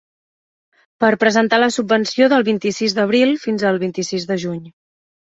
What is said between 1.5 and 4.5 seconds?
la subvenció del vint-i-sis d'abril fins al vint-i-sis de